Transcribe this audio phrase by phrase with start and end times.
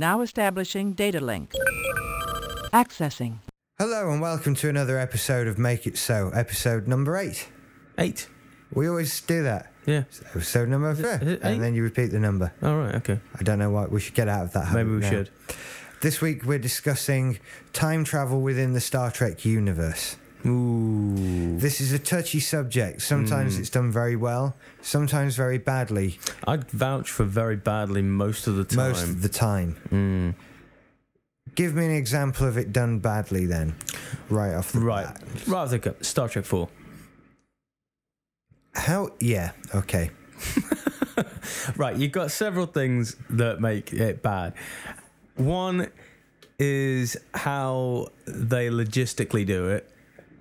[0.00, 1.52] Now establishing data link.
[2.72, 3.34] Accessing.
[3.78, 7.50] Hello and welcome to another episode of Make It So, episode number eight.
[7.98, 8.26] Eight.
[8.72, 9.74] We always do that.
[9.84, 10.04] Yeah.
[10.34, 11.40] Episode number four, it eight?
[11.42, 12.50] and then you repeat the number.
[12.62, 12.94] All right.
[12.94, 13.20] Okay.
[13.38, 14.68] I don't know why we should get out of that.
[14.68, 15.10] habit Maybe we now.
[15.10, 15.30] should.
[16.00, 17.38] This week we're discussing
[17.74, 20.16] time travel within the Star Trek universe.
[20.46, 21.58] Ooh.
[21.58, 23.02] This is a touchy subject.
[23.02, 23.60] Sometimes Hmm.
[23.60, 28.64] it's done very well, sometimes very badly, I'd vouch for very badly most of the
[28.64, 28.76] time.
[28.90, 29.76] most of the time.
[29.90, 30.34] Mm.
[31.54, 33.74] Give me an example of it done badly then,
[34.30, 35.06] right off the Right.
[35.06, 35.22] bat.
[35.46, 36.04] Right off the cup.
[36.04, 36.68] Star Trek Four.
[38.74, 39.10] How?
[39.20, 39.52] Yeah.
[39.74, 40.10] Okay.
[41.76, 41.96] Right.
[41.96, 44.54] You've got several things that make it bad.
[45.36, 45.88] One
[46.58, 49.89] is how they logistically do it,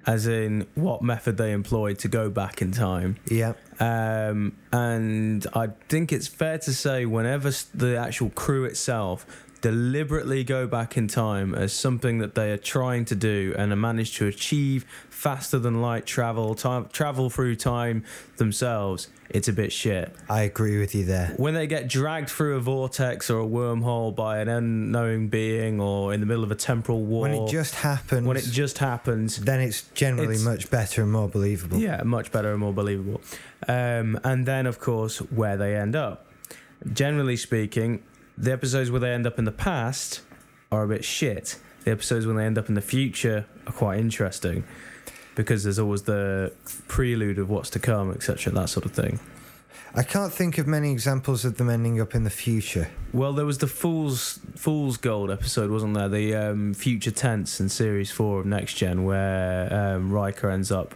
[0.10, 3.16] as in what method they employed to go back in time.
[3.30, 3.54] Yeah.
[3.80, 9.24] Um, and I think it's fair to say, whenever the actual crew itself
[9.62, 13.80] deliberately go back in time as something that they are trying to do and have
[13.80, 18.04] managed to achieve faster than light travel, time, travel through time
[18.38, 20.16] themselves, it's a bit shit.
[20.30, 21.34] I agree with you there.
[21.38, 26.14] When they get dragged through a vortex or a wormhole by an unknown being or
[26.14, 29.38] in the middle of a temporal war, When it just happens, when it just happens,
[29.38, 31.78] then it's generally It's- much better and more believable.
[31.80, 33.22] Yeah, much better and more believable.
[33.68, 36.26] Um, and then, of course, where they end up.
[36.94, 38.02] Generally speaking,
[38.40, 40.22] the episodes where they end up in the past
[40.72, 41.60] are a bit shit.
[41.84, 44.64] The episodes when they end up in the future are quite interesting
[45.36, 46.52] because there's always the
[46.88, 49.20] prelude of what's to come, etc., that sort of thing.
[49.96, 52.90] I can't think of many examples of them ending up in the future.
[53.12, 56.10] Well, there was the Fool's Fool's Gold episode, wasn't there?
[56.10, 60.94] The um, future tense in series four of Next Gen, where um, Riker ends up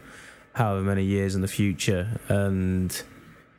[0.54, 3.02] however many years in the future, and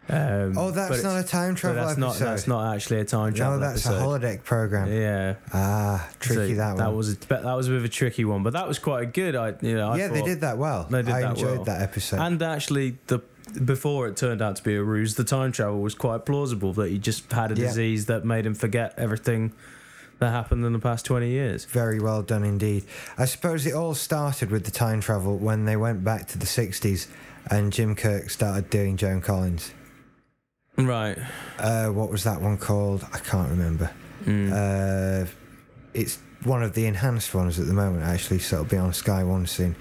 [0.08, 2.24] um, Oh, that's not a time travel that's episode.
[2.24, 3.58] not that's not actually a time travel.
[3.58, 4.02] no, that's episode.
[4.02, 4.92] a holodeck program.
[4.92, 6.77] Yeah, Ah, tricky So that one.
[6.78, 9.02] That was a, that was a bit of a tricky one, but that was quite
[9.02, 9.34] a good.
[9.34, 10.84] I you know I yeah, they did that well.
[10.91, 11.64] They did I that enjoyed well.
[11.64, 12.20] that episode.
[12.20, 13.20] And actually, the
[13.64, 16.72] before it turned out to be a ruse, the time travel was quite plausible.
[16.75, 17.69] That he just had a Yeah.
[17.69, 19.53] disease that made him forget everything
[20.19, 21.64] that happened in the past twenty years.
[21.64, 22.84] Very well done indeed.
[23.16, 26.47] I suppose it all started with the time travel when they went back to the
[26.47, 27.06] 60s
[27.50, 29.72] and Jim Kirk started doing Joan Collins.
[30.77, 31.17] Right.
[31.59, 33.07] Uh, what was that one called?
[33.12, 33.91] I can't remember.
[34.25, 34.53] Mm.
[34.53, 35.31] Uh,
[35.93, 39.23] it's one of the enhanced ones at the moment, actually, so it'll be on Sky
[39.23, 39.77] One soon.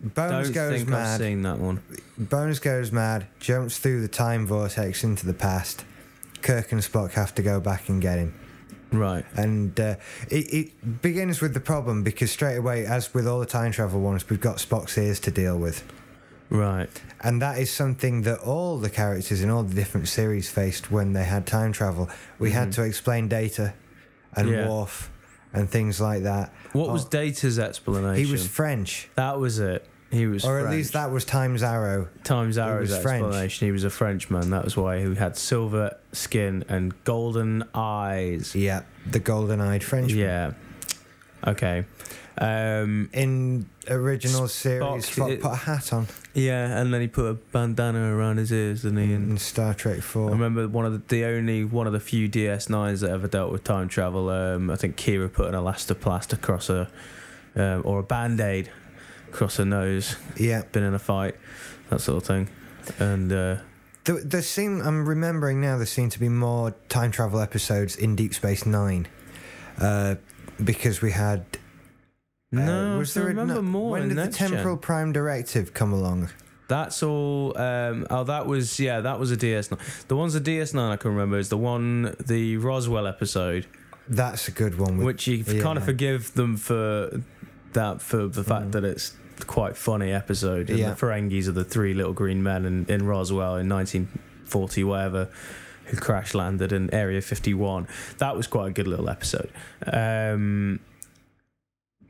[0.00, 1.20] Bones Don't goes think I've mad.
[1.20, 1.82] seen that one.
[2.16, 5.84] Bones goes mad, jumps through the time vortex into the past.
[6.40, 8.38] Kirk and Spock have to go back and get him.
[8.92, 9.24] Right.
[9.34, 9.96] And uh,
[10.28, 14.00] it, it begins with the problem because straight away, as with all the time travel
[14.00, 15.82] ones, we've got Spock's ears to deal with.
[16.50, 16.90] Right.
[17.24, 21.12] And that is something that all the characters in all the different series faced when
[21.12, 22.08] they had time travel.
[22.38, 23.74] We had to explain data
[24.34, 24.54] and Mm-hmm.
[24.58, 24.68] Yeah.
[24.68, 25.10] Worf
[25.52, 26.52] and things like that.
[26.72, 28.24] What was Oh, Data's explanation?
[28.24, 29.86] he was French, That was it.
[30.10, 30.44] He was.
[30.44, 30.76] or at French.
[30.76, 32.08] least that was Time's Arrow.
[32.24, 33.24] Times Arrow's was French.
[33.24, 33.66] explanation.
[33.68, 34.50] He was a Frenchman.
[34.50, 38.54] That was why he had silver skin and golden eyes.
[38.54, 40.18] Yeah, the golden-eyed Frenchman.
[40.18, 40.52] Yeah.
[41.46, 41.84] Okay.
[42.38, 47.34] Um, In original series, Spock, put a hat on yeah, and then he put a
[47.34, 49.12] bandana around his ears, didn't he?
[49.12, 50.30] And in Star Trek Four.
[50.30, 53.52] I remember one of the, the only one of the few DS9s that ever dealt
[53.52, 54.30] with time travel.
[54.30, 56.88] Um, I think Kira put an elastoplast across her,
[57.54, 58.70] um, or a band aid
[59.28, 60.16] across her nose.
[60.36, 61.36] Yeah, Been in a fight,
[61.90, 62.48] that sort of thing.
[62.98, 63.56] And uh,
[64.04, 64.80] there, there seem.
[64.80, 65.76] I'm remembering now.
[65.76, 69.06] There seem to be more time travel episodes in Deep Space Nine,
[69.78, 70.14] uh,
[70.64, 71.44] because we had.
[72.52, 73.90] Uh, no, was I there a- remember no, more.
[73.92, 74.50] When did the Next Gen.
[74.50, 76.30] Temporal Prime Directive come along?
[76.68, 77.56] That's all.
[77.58, 80.06] Um, oh, that was yeah, that was a DS9.
[80.08, 83.66] The ones of DS9 I can remember is the one, the Roswell episode,
[84.08, 84.96] That's a good one.
[84.98, 85.60] With, which you yeah.
[85.62, 87.22] kind of forgive them for
[87.72, 89.14] that for the fact that it's
[89.46, 90.70] quite funny episode.
[90.70, 90.90] And Yeah.
[90.90, 95.28] the Ferengis are the three little green men in, in Roswell in 1940 whatever.
[95.86, 97.88] Who crash landed in Area 51?
[98.18, 99.50] That was quite a good little episode.
[99.86, 100.80] Um,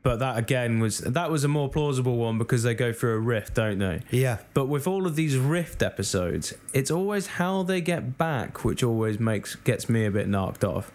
[0.03, 3.19] but that again was that was a more plausible one because they go through a
[3.19, 4.01] rift, don't they?
[4.11, 8.83] Yeah, But with all of these Rift episodes, it's always how they get back which
[8.83, 10.91] always makes gets me a bit knocked off.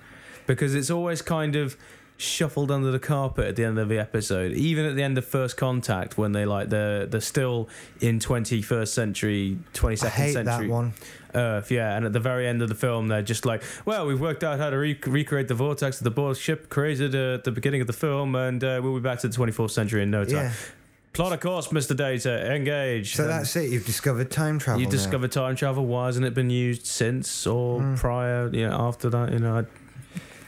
[0.46, 1.76] Because it's always kind of
[2.20, 4.52] shuffled under the carpet at the end of the episode.
[4.52, 7.68] Even at the end of First Contact when they like they're they're still
[8.00, 10.92] in twenty first century, twenty second century that one.
[11.34, 11.94] Earth, yeah.
[11.96, 14.58] And at the very end of the film, they're just like, "Well, we've worked out
[14.58, 17.80] how to re- recreate the vortex that the Borg ship created uh, at the beginning
[17.82, 20.34] of the film, and uh, we'll be back to the 24th century in no time."
[20.34, 20.52] Yeah.
[21.14, 21.96] Plot of course, Mr.
[21.96, 23.16] Data, engage.
[23.16, 23.70] So And that's it.
[23.70, 24.80] You've discovered time travel.
[24.80, 25.84] you discovered time travel.
[25.86, 27.94] Why hasn't it been used since or Hmm.
[27.96, 28.48] prior?
[28.52, 29.58] You know, after that, you know.
[29.58, 29.64] I,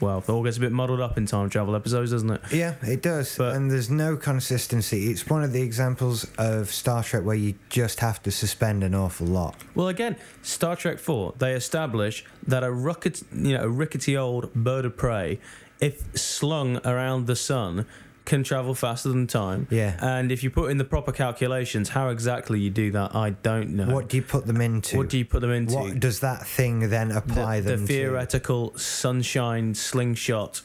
[0.01, 2.41] well, it all gets a bit muddled up in time travel episodes, doesn't it?
[2.53, 3.37] Yeah, it does.
[3.37, 5.11] But- and there's no consistency.
[5.11, 8.95] It's one of the examples of Star Trek where you just have to suspend an
[8.95, 9.57] awful lot.
[9.75, 14.53] Well, again, Star Trek Four, they establish that a rickety, you know, a rickety old
[14.55, 15.39] bird of prey,
[15.81, 17.87] if slung around the sun,
[18.31, 19.67] can travel faster than time.
[19.71, 19.97] Yeah.
[20.01, 23.71] And if you put in the proper calculations, how exactly you do that, I don't
[23.71, 23.93] know.
[23.93, 24.97] What do you put them into?
[24.97, 25.75] What do you put them into?
[25.75, 30.63] What does that thing then apply the, them the theoretical sunshine slingshot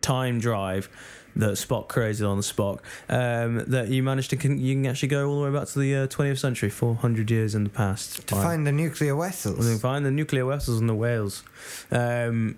[0.00, 0.88] time drive
[1.34, 2.78] that Spock created on Spock
[3.08, 5.78] um, that you managed to con- you can actually go all the way back to
[5.80, 8.26] the uh, 20th century 400 years in the past to?
[8.26, 9.80] To find the nuclear can vessels.
[9.82, 11.42] find the nuclear vessels and the whales
[11.90, 12.56] um,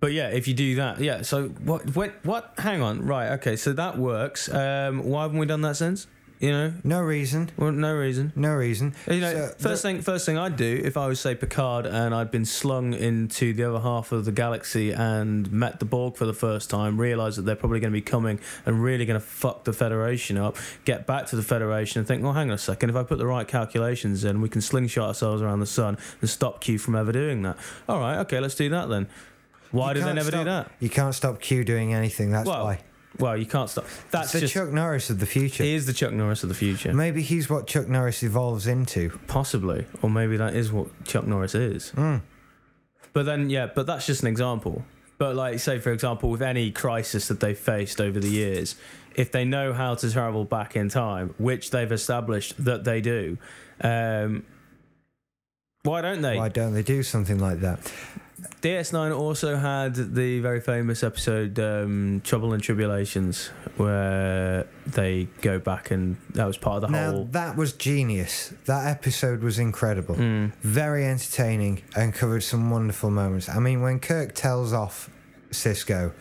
[0.00, 3.56] but yeah if you do that yeah so what what what hang on right okay
[3.56, 6.06] so that works um, why haven't we done that since
[6.38, 7.50] you know No reason.
[7.58, 8.94] well, no reason No reason.
[9.06, 12.14] you know, So first thing, first thing I'd do if I was say Picard and
[12.14, 16.24] I'd been slung into the other half of the galaxy and met the Borg for
[16.24, 19.26] the first time, realize that they're probably going to be coming and really going to
[19.26, 20.56] fuck the Federation up.
[20.86, 22.88] Get back to the Federation and think, well, hang on a second.
[22.88, 26.30] If I put the right calculations in, we can slingshot ourselves around the sun and
[26.30, 27.58] stop Q from ever doing that.
[27.86, 29.08] All right, okay, let's do that then.
[29.70, 30.70] Why did they never do that?
[30.80, 32.30] You can't stop Q doing anything.
[32.30, 32.80] That's Well, why.
[33.18, 33.86] Well, you can't stop.
[34.10, 34.48] That's It's the.
[34.48, 35.64] Chuck Norris of the future.
[35.64, 36.92] he is the Chuck Norris of the future.
[36.92, 39.10] Maybe he's what Chuck Norris evolves into.
[39.26, 39.86] Possibly.
[40.02, 41.92] Or maybe that is what Chuck Norris is.
[41.96, 42.22] Mm.
[43.12, 44.84] But then, yeah, but that's just an example.
[45.18, 48.76] But, like, say, for example, with any crisis that they've faced over the years,
[49.14, 53.36] if they know how to travel back in time, which they've established that they do,
[53.82, 54.44] um,
[55.82, 56.36] why don't they?
[56.36, 57.92] Why don't they do something like that?
[58.62, 65.90] DS9 also had the very famous episode um, Trouble and Tribulations, where they go back
[65.90, 67.24] and that was part of the Now whole.
[67.32, 68.52] that was genius.
[68.66, 70.14] That episode was incredible.
[70.16, 70.52] Mm.
[70.62, 73.48] Very entertaining and covered some wonderful moments.
[73.48, 75.10] I mean, when Kirk tells off
[75.50, 76.12] Sisko,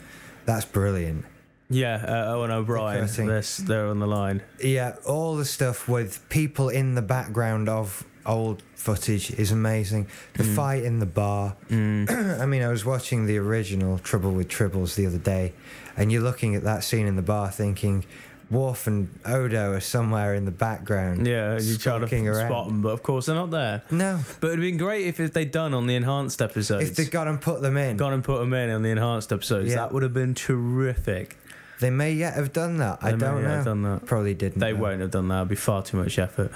[0.45, 1.25] that's brilliant.
[1.71, 3.27] Yeah, uh, Owen O'Brien, cutting.
[3.27, 4.41] they're, they're on the line.
[4.59, 10.07] Yeah, all the stuff with people in the background of old footage is amazing.
[10.35, 10.55] The Mm.
[10.55, 11.55] fight in the bar.
[11.71, 15.53] I mean, I was watching the original Trouble with Tribbles the other day,
[15.97, 18.05] and you're looking at that scene in the bar thinking,
[18.51, 21.27] Worf and Odo are somewhere in the background.
[21.27, 22.47] Yeah, you try to around.
[22.49, 23.83] spot them, but of course they're not there.
[23.91, 26.89] No, But it'd been great if, if they'd done on the enhanced episodes.
[26.89, 29.31] if they got and put them in, gone and put them in on the enhanced
[29.31, 29.75] episodes, Yeah.
[29.75, 31.37] that would have been terrific.
[31.79, 32.97] they may yet have done that.
[33.01, 33.49] I They may don't know.
[33.49, 34.05] have done that.
[34.05, 34.59] Probably didn't.
[34.59, 35.37] They won't have done that.
[35.37, 36.51] It'd be far too much effort.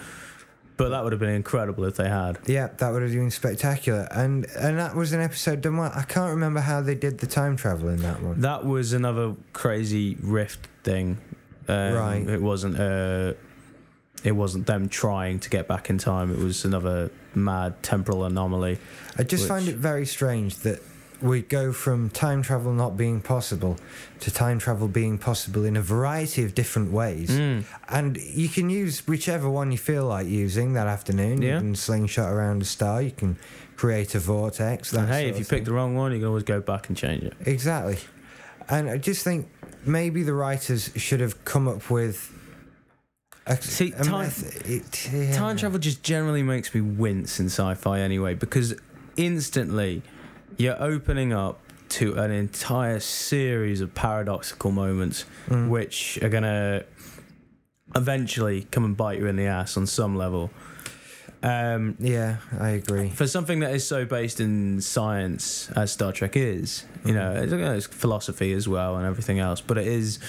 [0.75, 2.39] But that would have been incredible if they had.
[2.47, 5.91] Yeah, that would have been spectacular, and and that was an episode done well.
[5.93, 8.41] I can't remember how they did the time travel in that one.
[8.41, 11.19] That was another crazy rift thing.
[11.67, 12.27] Um, Right.
[12.27, 12.79] It wasn't.
[12.79, 13.33] Uh,
[14.23, 16.31] it wasn't them trying to get back in time.
[16.31, 18.79] It was another mad temporal anomaly.
[19.17, 20.81] I just find it very strange that
[21.23, 23.77] we go from time travel not being possible
[24.19, 27.29] to time travel being possible in a variety of different ways.
[27.31, 27.63] Mm.
[27.89, 31.41] And you can use whichever one you feel like using that afternoon.
[31.41, 31.53] Yeah.
[31.55, 33.37] You can slingshot around a star, you can
[33.77, 34.91] create a vortex.
[34.91, 36.97] That And hey, if you pick the wrong one, you can always go back and
[36.97, 37.33] change it.
[37.45, 37.97] Exactly.
[38.69, 39.49] And I just think
[39.85, 42.31] maybe the writers should have come up with.
[43.45, 45.35] A, See, a time- method- it- yeah.
[45.35, 48.73] Time travel just generally makes me wince in sci-fi anyway because
[49.17, 50.01] instantly
[50.57, 51.59] you're opening up
[51.89, 55.69] to an entire series of paradoxical moments Mm.
[55.69, 56.83] which are gonna
[57.95, 60.49] eventually come and bite you in the ass on some level.
[61.43, 63.09] Um, Yeah, I agree.
[63.09, 67.51] for something that is so based in science as Star Trek is, you know, it's,
[67.51, 70.19] you know, it's philosophy as well and everything else, but it is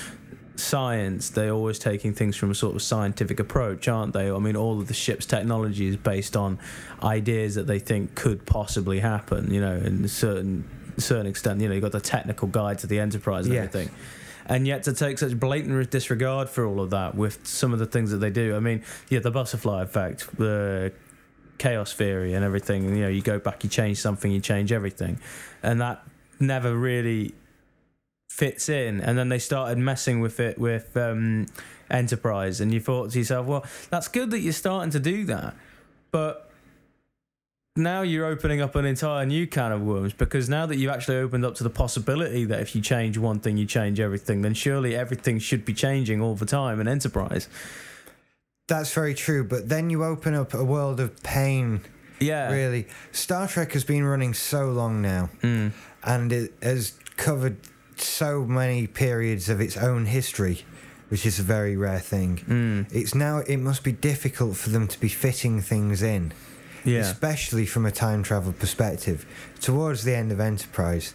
[0.56, 1.30] science.
[1.30, 4.30] They're always taking things from a sort of scientific approach, aren't they?
[4.30, 6.58] I mean, all of the ship's technology is based on
[7.02, 9.52] ideas that they think could possibly happen.
[9.52, 10.64] You know, in a certain
[10.98, 11.60] certain extent.
[11.60, 13.66] You know, you've got the technical guide to the Enterprise and Yes.
[13.74, 13.94] everything.
[14.46, 17.86] And yet to take such blatant disregard for all of that with some of the
[17.86, 18.54] things that they do.
[18.54, 20.92] I mean, yeah, the butterfly effect, the
[21.58, 22.84] chaos theory and everything.
[22.94, 25.18] You know, you go back, you change something, you change everything,
[25.62, 26.04] and that
[26.38, 27.34] never really
[28.34, 29.00] fits in.
[29.00, 31.46] And then they started messing with it with um,
[31.88, 35.54] Enterprise, and you thought to yourself, well, that's good that you're starting to do that,
[36.10, 36.50] but
[37.76, 41.16] now you're opening up an entire new can of worms because now that you've actually
[41.18, 44.54] opened up to the possibility that if you change one thing, you change everything, then
[44.54, 47.48] surely everything should be changing all the time in Enterprise.
[48.66, 51.82] That's very true, but then you open up a world of pain.
[52.18, 52.50] Yeah.
[52.52, 55.72] Really, Star Trek has been running so long now, Mm.
[56.02, 57.56] and it has covered
[57.96, 60.64] so many periods of its own history,
[61.08, 62.38] which is a very rare thing.
[62.48, 62.86] Mm.
[62.94, 66.32] It's now it must be difficult for them to be fitting things in,
[66.84, 67.00] Yeah.
[67.00, 69.24] especially from a time travel perspective.
[69.60, 71.14] Towards the end of Enterprise,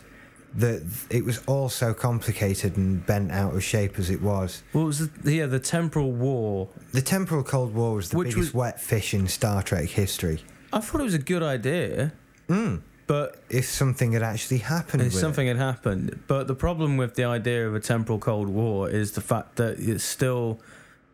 [0.56, 0.82] that
[1.12, 4.64] it was all so complicated and bent out of shape as it was.
[4.72, 6.70] What was the yeah the temporal war?
[6.92, 10.44] The temporal Cold War was the Which biggest was- wet fish in Star Trek history.
[10.74, 12.14] I thought it was a good idea,
[12.48, 12.82] Mm.
[13.10, 16.20] But If something had actually happened, if something had happened.
[16.28, 19.80] But the problem with the idea of a temporal Cold War is the fact that
[19.80, 20.60] it's still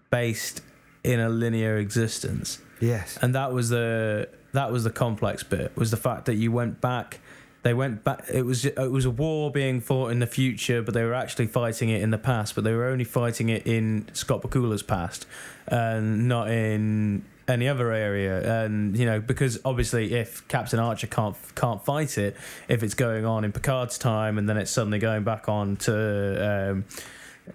[0.09, 0.61] based
[1.05, 2.59] in a linear existence.
[2.81, 6.51] yes, and that was the that was the complex bit was the fact that you
[6.51, 7.19] went back
[7.63, 10.93] they went back it was it was a war being fought in the future but
[10.93, 14.07] they were actually fighting it in the past but they were only fighting it in
[14.13, 15.25] Scott Bakula's past
[15.67, 21.35] and not in any other area and you know because obviously if Captain Archer can't
[21.53, 22.35] can't fight it
[22.67, 26.71] if it's going on in Picard's time and then it's suddenly going back on to
[26.71, 26.85] um,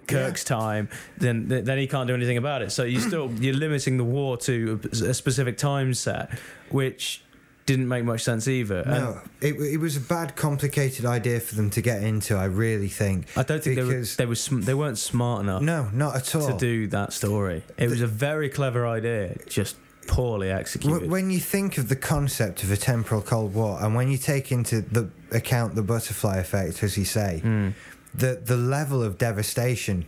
[0.07, 2.71] Kirk's time, then then he can't do anything about it.
[2.71, 6.31] So you still you're limiting the war to a specific time set,
[6.69, 7.23] which
[7.65, 8.79] didn't make much sense either.
[8.81, 12.35] And no, it, it was a bad, complicated idea for them to get into.
[12.35, 13.27] I really think.
[13.37, 16.35] I don't think they were, they, were sm- they weren't smart enough No, not at
[16.35, 16.47] all.
[16.51, 17.63] to do that story.
[17.77, 19.75] It was a very clever idea, just
[20.07, 21.09] poorly executed.
[21.09, 24.51] When you think of the concept of a temporal Cold War, and when you take
[24.51, 27.73] into the account the butterfly effect, as you say, Mm.
[28.13, 30.05] the the level of devastation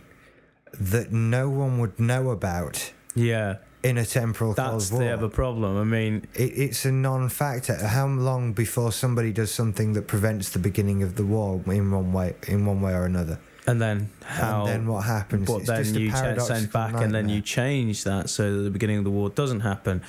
[0.72, 5.00] that no one would know about yeah, in a temporal that's Cold War.
[5.08, 5.76] the other problem.
[5.76, 7.76] I mean, it, it's a non-factor.
[7.86, 12.12] How long before somebody does something that prevents the beginning of the war in one
[12.12, 13.38] way, in one way or another?
[13.66, 15.46] and then how and then what happens?
[15.46, 18.98] But It's then you send back and then you change that so that the beginning
[18.98, 20.02] of the war doesn't happen.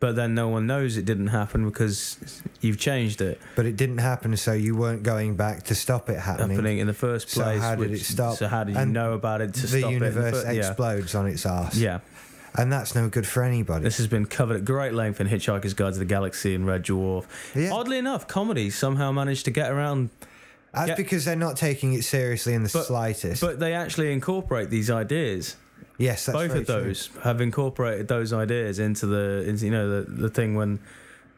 [0.00, 2.16] But then no one knows it didn't happen because
[2.60, 6.18] you've changed it But it didn't happen, so you weren't going back to stop it
[6.20, 6.50] happening.
[6.56, 7.60] happening in the first So place.
[7.60, 8.36] how did which- it stop?
[8.36, 9.82] So how did you And know about it to the stop it?
[9.82, 10.58] the universe fir- yeah.
[10.68, 11.76] explodes on its ass.
[11.76, 11.98] yeah,
[12.58, 13.84] And that's no good for anybody.
[13.84, 16.84] this has been covered at great length in Hitchhiker's Guide to the Galaxy and Red
[16.84, 17.24] Dwarf.
[17.54, 17.70] Yeah.
[17.72, 20.10] Oddly enough, comedy somehow managed to get around,
[20.74, 20.94] That's Yeah.
[20.96, 23.40] because they're not taking it seriously in the But- slightest.
[23.40, 25.56] but they actually incorporate these ideas.
[25.96, 26.74] yes, that's Both of true.
[26.84, 30.78] those have incorporated those ideas into the, into, you know, the, the thing when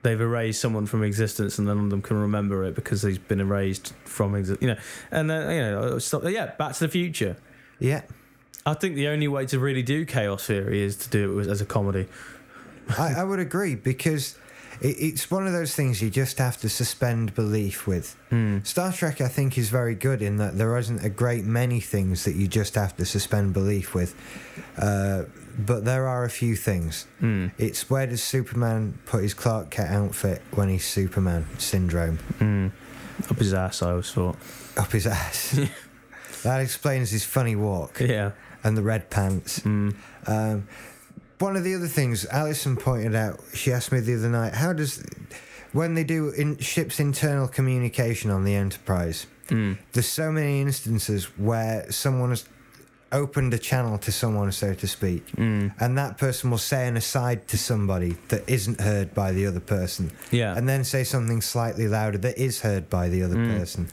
[0.02, 3.40] they've erased someone from existence and none of them can remember it because he's been
[3.40, 4.80] erased from existence, you know,
[5.12, 6.24] and then you know, uh, stop.
[6.24, 7.36] Yeah, Back to the Future.
[7.78, 8.02] Yeah,
[8.66, 11.60] I think the only way to really do chaos theory is to do it as
[11.60, 12.06] a comedy.
[12.98, 14.36] I, I would agree because
[14.80, 18.16] it, it's one of those things you just have to suspend belief with.
[18.28, 18.58] Hmm.
[18.62, 22.24] Star Trek, I think, is very good in that there isn't a great many things
[22.24, 24.14] that you just have to suspend belief with.
[24.76, 25.24] Uh,
[25.58, 27.06] but there are a few things.
[27.20, 27.48] Hmm.
[27.58, 32.18] It's where does Superman put his Clark Kent outfit when he's Superman syndrome?
[32.38, 32.68] Hmm.
[33.30, 34.36] Up his ass, I always thought.
[34.76, 35.58] Up his ass.
[36.42, 38.32] that explains his funny walk Yeah.
[38.64, 39.60] And the red pants.
[39.60, 39.94] Mm.
[40.26, 40.68] Um,
[41.38, 44.72] one of the other things Alison pointed out, she asked me the other night, how
[44.72, 45.02] does
[45.72, 49.78] when they do in ship's internal communication on the Enterprise, Mm.
[49.92, 52.44] there's so many instances where someone has
[53.10, 55.72] opened a channel to someone, so to speak, Mm.
[55.80, 59.58] and that person will say an aside to somebody that isn't heard by the other
[59.58, 60.56] person, Yeah.
[60.56, 63.58] and then say something slightly louder that is heard by the other Mm.
[63.58, 63.88] person.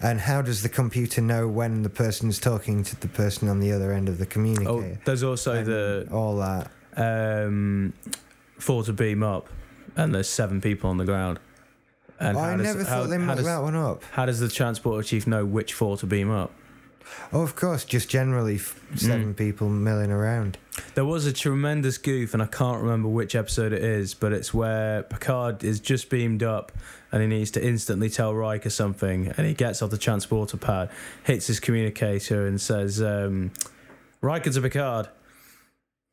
[0.00, 3.58] And how does the computer know when the person is talking to the person on
[3.58, 5.00] the other end of the oh, communicator?
[5.04, 6.70] there's also And the all that.
[6.96, 7.92] um,
[8.58, 9.48] four to beam up,
[9.96, 11.40] and there's seven people on the ground.
[12.20, 14.02] And Oh, I does- never how- thought they how mucked does- that one up.
[14.12, 16.52] How does the transporter chief know which four to beam up?
[17.32, 19.36] Oh, of course, just generally f- seven Mm.
[19.36, 20.56] people milling around.
[20.94, 24.54] There was a tremendous goof, and I can't remember which episode it is, but it's
[24.54, 26.72] where Picard is just beamed up
[27.12, 30.90] and he needs to instantly tell Riker something, and he gets off the transporter pad,
[31.24, 33.50] hits his communicator, and says, um,
[34.20, 35.08] Riker to Picard.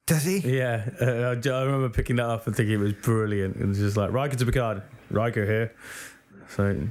[0.08, 0.38] Does he?
[0.40, 3.58] Yeah, uh, I, I remember picking that up and thinking it was brilliant.
[3.58, 5.74] It was just like, Riker to Picard, Riker here.
[6.50, 6.88] So,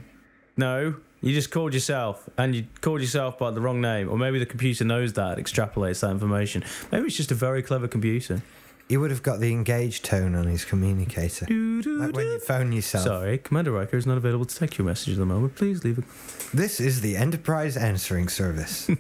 [0.57, 4.39] no, you just called yourself, and you called yourself by the wrong name, or maybe
[4.39, 6.63] the computer knows that, extrapolates that information.
[6.93, 8.43] Maybe it's just a very clever computer.
[8.89, 11.47] He would have got the engaged tone on his communicator.
[11.47, 13.05] Like when you phone yourself.
[13.05, 15.55] Sorry, Commander Riker is not available to take your message at the moment.
[15.57, 16.05] Please leave it.
[16.53, 18.87] This is the Enterprise Answering Service.
[18.87, 18.93] that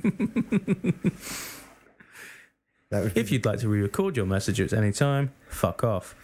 [2.90, 6.14] would be If you'd like to re-record your message at any time, fuck off.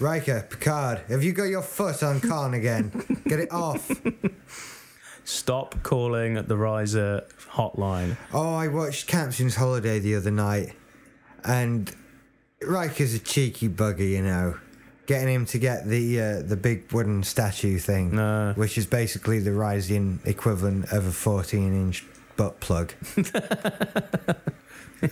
[0.00, 2.90] Riker, Picard, have you got your foot on Khan again?
[3.28, 3.90] Get it off.
[5.26, 8.16] Stop calling the Risa hotline.
[8.32, 10.72] Oh, I watched Captain's Holiday the other night,
[11.44, 11.92] and
[12.62, 14.56] Riker's a cheeky bugger, you know.
[15.06, 18.52] Getting him to get the uh, the big wooden statue thing, No.
[18.54, 22.04] which is basically the Risian equivalent of a 14 inch
[22.36, 22.92] butt plug.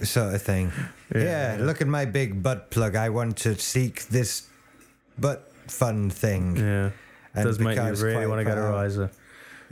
[0.03, 0.71] sort of thing.
[1.13, 1.57] Yeah.
[1.61, 2.95] look at my big butt plug.
[2.95, 4.47] I want to seek this
[5.19, 6.57] butt fun thing.
[6.57, 6.91] Yeah.
[7.35, 8.91] And does make you Picard's really quite want to get a proud.
[8.91, 9.11] Risa.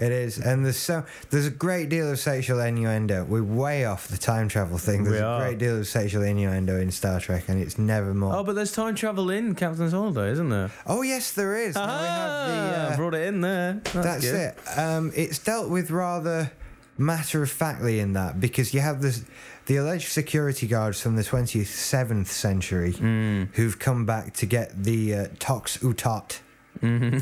[0.02, 3.24] It is, and there's so there's a great deal of sexual innuendo.
[3.24, 5.04] We're way off the time travel thing.
[5.04, 8.34] There's a great deal of sexual innuendo in Star Trek, and it's never more.
[8.34, 10.70] Oh, but there's time travel in Captain's Holiday, isn't there?
[10.86, 11.76] Oh, yes, there is.
[11.76, 13.80] Now we have the, Ah, uh, brought it in there.
[13.92, 14.58] That's, That's it.
[14.78, 16.50] Um, it's dealt with rather
[16.98, 19.24] matter of factly in that because you have this,
[19.66, 23.44] the alleged security guards from the 27th century Hmm.
[23.54, 26.40] who've come back to get the uh, Tox Uthat.
[26.82, 27.18] Mm-hmm.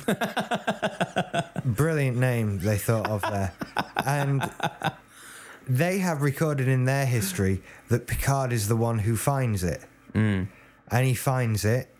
[1.73, 3.53] Brilliant name they thought of there.
[4.05, 4.51] And
[5.69, 9.83] they have recorded in their history that Picard is the one who finds it.
[10.15, 10.49] Mm.
[10.91, 11.95] And he finds it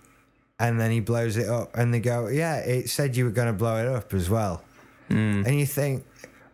[0.59, 3.47] and then he blows it up and they go, Yeah, it said you were going
[3.49, 4.63] to blow it up as well.
[5.09, 5.47] Mm.
[5.47, 6.05] And you think,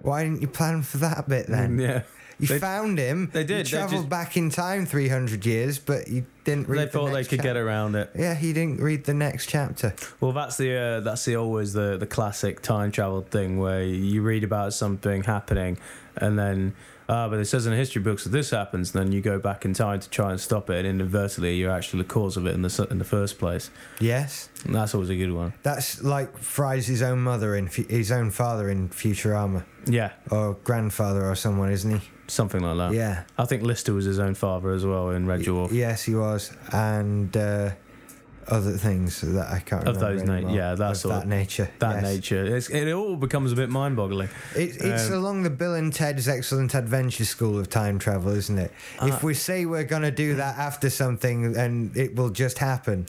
[0.00, 1.78] why didn't you plan for that bit then?
[1.86, 2.02] Yeah.
[2.38, 3.30] You They- found him.
[3.32, 6.80] they did, You they travelled just- back in time 300 years, but you didn't read
[6.80, 8.10] They the thought they could get around it.
[8.14, 9.94] Yeah, he didn't read the next chapter.
[10.20, 14.20] Well, that's the uh, that's the always the the classic time travel thing where you
[14.22, 15.78] read about something happening,
[16.16, 16.74] and then
[17.08, 18.92] ah, but it says in the history books that this happens.
[18.92, 22.02] Then you go back in time to try and stop it, and inadvertently you're actually
[22.02, 23.70] the cause of it in the in the first place.
[24.00, 24.48] Yes.
[24.64, 25.52] And that's always a good one.
[25.62, 31.24] That's like Fry's his own mother in his own father in Futurama, Yeah, or grandfather
[31.30, 32.08] or someone, isn't he?
[32.28, 32.92] something like that.
[32.92, 33.22] Yeah.
[33.38, 35.70] I think Lister was his own father as well in Red Dwarf.
[35.70, 37.70] Yes, he was, and uh,
[38.48, 40.18] other things that I can't Of remember.
[40.18, 41.68] those na- yeah, that Of that nature.
[41.80, 42.02] That yes.
[42.02, 44.28] nature, it's, it all becomes a bit mind-boggling.
[44.54, 48.58] It, it's Um, along the Bill and Ted's Excellent Adventure School of time travel, isn't
[48.58, 48.72] it?
[49.02, 52.58] Uh, if we say we're going to do that after something, and it will just
[52.58, 53.06] happen.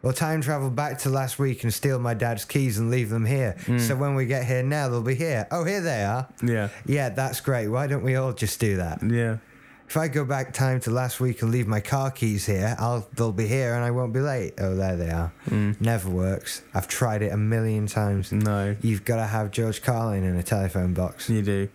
[0.00, 3.26] Well, time travel back to last week and steal my dad's keys and leave them
[3.26, 3.56] here.
[3.66, 3.78] Hmm.
[3.78, 5.48] So when we get here now, they'll be here.
[5.50, 6.28] Oh, here they are.
[6.40, 7.66] Yeah, Yeah, that's great.
[7.66, 9.02] Why don't we all just do that?
[9.02, 9.38] yeah.
[9.88, 13.08] If I go back time to last week and leave my car keys here, I'll
[13.14, 14.54] they'll be here and I won't be late.
[14.58, 15.32] Oh, there they are.
[15.80, 16.62] Never works.
[16.74, 18.30] I've tried it a million times.
[18.30, 21.68] No, You've got to have George Carlin in a telephone box you do.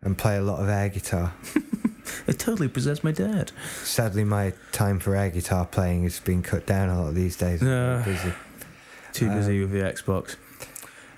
[0.00, 1.34] and play a lot of air guitar.
[2.26, 3.50] It totally possessed my dad.
[3.82, 7.62] Sadly, my time for air guitar playing has been cut down a lot these days.
[7.62, 8.02] Yeah.
[8.04, 8.32] busy.
[9.14, 10.36] Too busy Um, with the Xbox.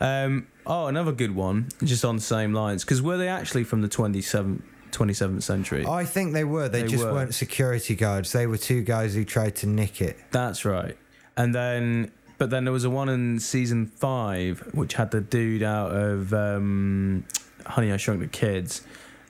[0.00, 2.84] Um, oh, another good one, just on the same lines.
[2.84, 4.62] Because were they actually from the 27th,
[4.96, 5.84] 27th century?
[5.86, 6.68] I think they were.
[6.68, 7.12] They, They just were.
[7.12, 7.24] were.
[7.26, 8.32] not security guards.
[8.32, 10.16] They were two guys who tried to nick it.
[10.30, 10.96] That's right.
[11.36, 15.62] And then, but then there was a one in season five which had the dude
[15.62, 17.24] out of um,
[17.66, 18.82] Honey I Shrunk the Kids.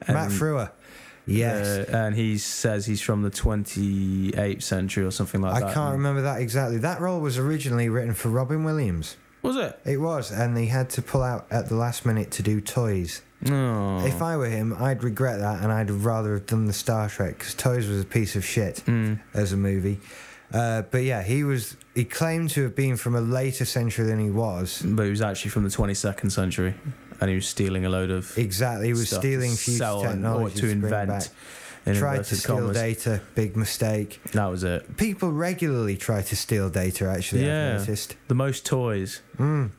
[0.07, 0.70] Matt And, Frewer.
[1.29, 1.66] Yes.
[1.66, 5.68] uh, and he says he's from the 28th century or something like I that.
[5.70, 6.79] I can't remember that exactly.
[6.79, 9.16] That role was originally written for Robin Williams.
[9.46, 9.78] Was it?
[9.85, 13.22] It was, and they had to pull out at the last minute to do Toys.
[13.42, 14.04] No.
[14.04, 17.38] If I were him, I'd regret that, and I'd rather have done the Star Trek
[17.38, 19.20] because Toys was a piece of shit Mm.
[19.35, 20.00] as a movie.
[20.52, 21.76] Uh, but yeah, he was.
[21.94, 24.82] He claimed to have been from a later century than he was.
[24.85, 26.74] But he was actually from the 22nd century,
[27.20, 30.61] and he was stealing a load of Exactly, he was stealing to future technology or
[30.62, 31.09] to invent.
[31.09, 31.22] back.
[31.94, 32.77] Tried to steal commas.
[32.77, 34.20] data, big mistake.
[34.33, 34.96] That was it.
[34.96, 37.09] People regularly try to steal data.
[37.09, 37.75] Actually, Yeah.
[37.75, 38.16] I've noticed.
[38.29, 39.20] The most toys.
[39.38, 39.70] Mm.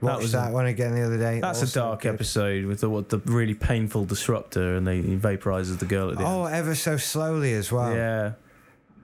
[0.00, 1.40] Watched was that, a- one again the other day.
[1.40, 2.14] That's Also a dark good.
[2.14, 6.18] episode with the what the really painful disruptor, and they he vaporizes the girl at
[6.18, 6.32] the end.
[6.32, 7.92] Oh, ever so slowly as well.
[7.94, 8.32] Yeah,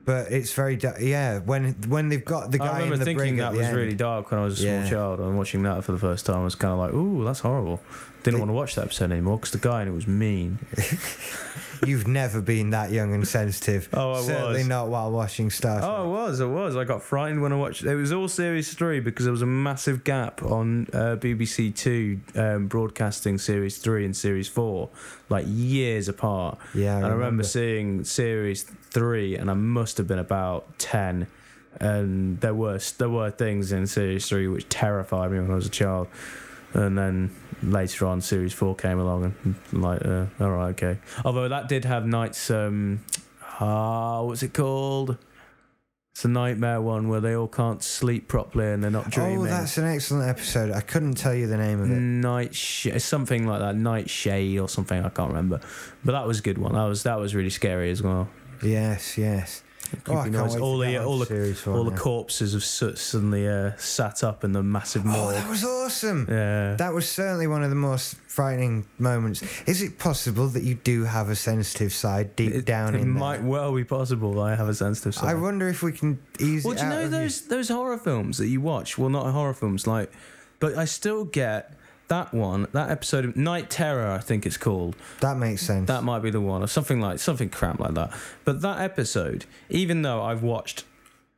[0.05, 1.38] But it's very da- yeah.
[1.38, 3.77] When when they've got the guy I remember in the thinking that was end.
[3.77, 4.90] really dark when I was a small Yeah.
[4.90, 5.20] child.
[5.20, 7.81] And watching that for the first time, I was kind of like, "Ooh, that's horrible."
[8.22, 10.58] Didn't want to watch that episode anymore because the guy in it was mean.
[11.85, 13.88] You've never been that young and sensitive.
[13.92, 14.68] Oh, I was Certainly was.
[14.68, 15.90] not while watching Star Trek.
[15.90, 16.76] Oh, it was, it was.
[16.76, 17.82] I got frightened when I watched.
[17.82, 22.20] It was all Series Three because there was a massive gap on uh, BBC Two
[22.37, 24.90] um, broadcasting Series Three and Series Four,
[25.28, 26.58] like years apart.
[26.72, 27.16] yeah, I and I remember.
[27.16, 31.26] remember seeing series three, and I must have been about ten.
[31.80, 35.66] And there were there were things in series three which terrified me when I was
[35.66, 36.06] a child.
[36.74, 40.98] And then later on, series four came along, and like, uh, all right, okay.
[41.24, 42.50] Although that did have nights.
[42.50, 43.04] Um,
[43.61, 45.18] ah, what's it called?
[46.14, 49.38] It's a nightmare one where they all can't sleep properly and they're not dreaming.
[49.38, 50.70] Oh, that's an excellent episode.
[50.70, 51.94] I couldn't tell you the name of it.
[51.94, 55.02] Night sh- something like that, Night Shade or something.
[55.02, 55.61] I can't remember,
[56.04, 56.74] but that was a good one.
[56.74, 58.28] That was that was really scary as well.
[58.62, 59.62] Yes, yes.
[60.09, 62.98] Oh, I Creepy can't wait all the all the series all the corpses of soot
[62.98, 66.26] suddenly uh, sat up in the massive Oh, that was awesome.
[66.28, 66.74] yeah.
[66.76, 69.42] That was certainly one of the most frightening moments.
[69.66, 73.11] Is it possible that you do have a sensitive side deep it, down it in
[73.11, 73.46] might there?
[73.46, 74.40] well be possible.
[74.40, 75.28] I have a sensitive side.
[75.28, 78.48] I wonder if we can ease well, do you know those those horror films that
[78.48, 78.96] you watch?
[78.96, 80.11] Well, not horror films, like,
[80.61, 81.74] but I still get
[82.08, 84.96] that one, that episode of Night Terror, I think it's called.
[85.20, 85.88] That makes sense.
[85.88, 88.12] That might be the one, or something like something crap like that.
[88.44, 90.84] But that episode, even though I've watched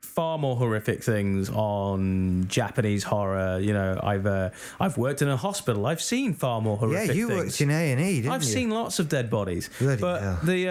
[0.00, 3.58] far more horrific things on Japanese horror.
[3.58, 5.86] You know, I've uh, I've worked in a hospital.
[5.86, 7.08] I've seen far more horrific.
[7.08, 7.40] Yeah, you things.
[7.44, 8.48] worked in A and E, didn't I've you?
[8.48, 10.38] seen lots of dead bodies, Bloody but hell.
[10.44, 10.68] the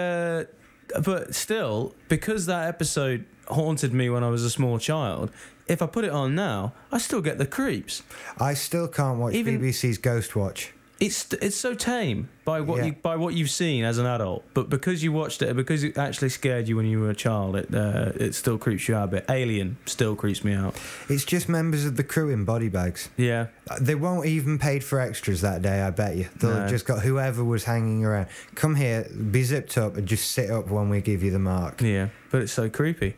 [0.96, 5.30] uh, but still, because that episode haunted me when I was a small child.
[5.66, 8.02] If I put it on now, I still get the creeps.
[8.38, 10.72] I still can't watch Even- BBC's Ghost Watch.
[11.00, 12.84] It's it's so tame by what Yeah.
[12.86, 15.98] you by what you've seen as an adult, but because you watched it, because it
[15.98, 19.04] actually scared you when you were a child, it uh, it still creeps you out
[19.08, 19.24] a bit.
[19.28, 20.76] Alien still creeps me out.
[21.08, 23.08] It's just members of the crew in body bags.
[23.16, 26.26] Yeah, Uh, They won't even paid for extras that day, I bet you.
[26.38, 26.68] They'll No.
[26.68, 28.28] just got whoever was hanging around.
[28.54, 31.82] Come here, be zipped up, and just sit up when we give you the mark.
[31.82, 33.16] yeah, but it's so creepy.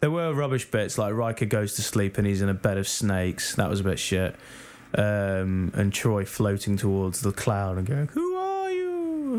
[0.00, 2.86] There were rubbish bits like Riker goes to sleep and he's in a bed of
[2.86, 3.54] snakes.
[3.54, 4.36] That was a bit shit.
[4.94, 8.90] Um, and Troi floating towards the cloud and going, "Who are you?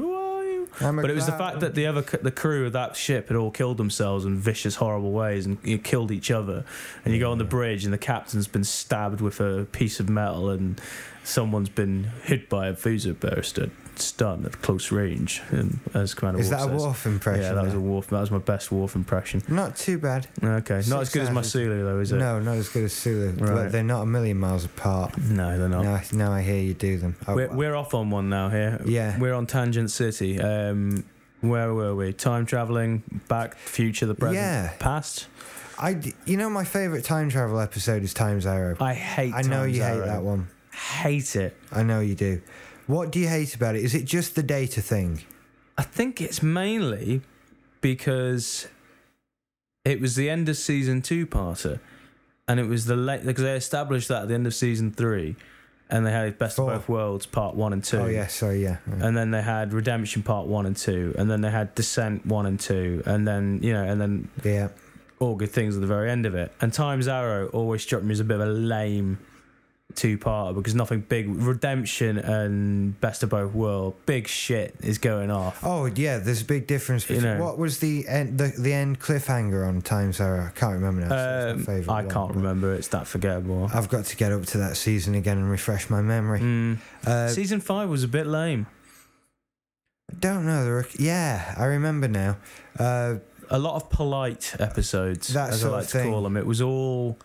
[0.02, 2.74] Who are you?" I'm But it was the fact that the other the crew of
[2.74, 6.66] that ship had all killed themselves in vicious, horrible ways and you killed each other.
[7.06, 10.10] And you go on the bridge and the captain's been stabbed with a piece of
[10.10, 10.80] metal and
[11.24, 15.42] someone's been hit by a phaser burst at stun at close range.
[15.52, 16.82] um, As Commander Is Worf that a says.
[16.86, 17.44] Worf impression?
[17.44, 17.80] Yeah, that was a?
[17.80, 18.08] Worf.
[18.08, 19.44] That was my best Worf impression.
[19.48, 20.28] Not too bad.
[20.44, 22.18] Okay, not as good as my Sulu though, is it?
[22.18, 23.32] No, not as good as Sulu.
[23.34, 23.54] Right.
[23.54, 25.18] But they're not a million miles apart.
[25.18, 25.84] no, they're not.
[25.84, 27.16] Now, I- now I hear you do them.
[27.28, 28.82] Oh, We're, we're off on one now here.
[28.86, 29.18] Yeah.
[29.20, 30.40] We're on Tangent City.
[30.40, 31.04] Um,
[31.42, 32.14] where were we?
[32.14, 34.74] Time traveling, back, future, the present, Yeah.
[34.80, 35.28] past.
[35.80, 38.76] I, d- you know, my favourite time travel episode is Time's Arrow.
[38.80, 39.34] I hate.
[39.36, 40.06] I know Time you hate Zero.
[40.08, 40.48] that one.
[40.72, 41.56] Hate it.
[41.72, 42.42] I know you do.
[42.88, 43.84] What do you hate about it?
[43.84, 45.24] Is it just the data thing?
[45.78, 47.22] I think it's mainly
[47.82, 48.68] because
[49.86, 51.80] it was the end of season two parter,
[52.48, 55.36] and it was the late because they established that at the end of season three,
[55.90, 56.72] and they had Best Four.
[56.72, 58.00] of Both Worlds part one and two.
[58.00, 58.78] Oh, yeah, sorry, yeah.
[58.88, 59.02] right.
[59.02, 62.46] And then they had Redemption Part One and Two, and then they had Descent One
[62.46, 64.70] and Two, and then you know, and then yeah.
[65.20, 66.54] all good things at the very end of it.
[66.62, 69.20] And Times Arrow always struck me as a bit of a lame
[69.98, 71.28] two parter because nothing big.
[71.28, 75.60] Redemption and Best of Both World, big shit is going off.
[75.64, 77.10] Oh, yeah, there's a big difference.
[77.10, 77.44] You know.
[77.44, 80.46] what was the end, the, the end cliffhanger on Time's Arrow?
[80.46, 81.52] I can't remember now.
[81.52, 82.74] Um, I one, can't remember.
[82.74, 83.70] It's that forgettable.
[83.74, 86.40] I've got to get up to that season again and refresh my memory.
[86.40, 86.78] Mm.
[87.06, 88.68] Uh, Season five was a bit lame.
[90.20, 90.66] don't know.
[90.66, 92.38] Were, yeah, I remember now.
[92.80, 93.16] Uh,
[93.50, 96.12] A lot of polite episodes, That as I like to thing.
[96.12, 96.38] call them.
[96.38, 97.18] It was all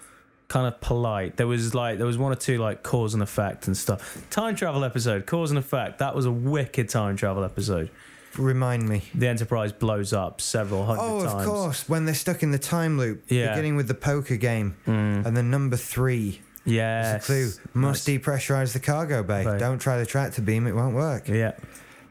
[0.53, 1.37] kind of polite.
[1.39, 4.23] There was like there was one or two like cause and effect and stuff.
[4.31, 5.99] Time travel episode, cause and effect.
[6.01, 7.91] That was a wicked time travel episode.
[8.39, 9.03] remind me.
[9.15, 11.33] The Enterprise blows up several hundred Oh, times.
[11.35, 11.89] Oh, of course.
[11.89, 13.51] When they're stuck in the time loop, Yeah.
[13.51, 15.27] beginning with the poker game, Mm.
[15.27, 17.51] and then number three a clue.
[17.75, 18.19] Must Nice.
[18.19, 19.45] depressurize the cargo bay.
[19.45, 19.59] Right.
[19.61, 21.29] Don't try the tractor beam; it won't work.
[21.29, 21.53] Yeah,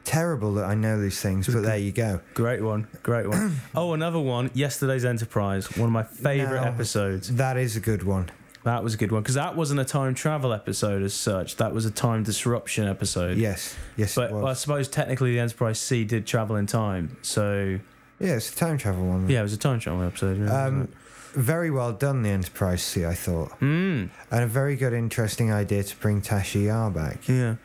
[0.04, 2.20] Terrible that I know these things, but there you go.
[2.34, 3.56] great one, great one.
[3.74, 4.50] oh, another one.
[4.52, 7.34] Yesterday's Enterprise, one of my favorite Now- episodes.
[7.36, 8.30] That is a good one.
[8.64, 11.56] That was a good one because that wasn't a time travel episode as such.
[11.56, 13.36] That was a time disruption episode.
[13.36, 17.16] Yes, yes, But it well, I suppose technically the Enterprise C did travel in time.
[17.22, 17.80] So
[18.20, 19.28] yeah, it's a time travel one.
[19.28, 20.38] yeah, it was a time travel episode.
[20.38, 20.88] Yeah, Um,
[21.34, 23.04] very well done, the Enterprise C.
[23.04, 27.26] I thought, mm, and a very good, interesting idea to bring Tasha Yar back.
[27.28, 27.56] yeah.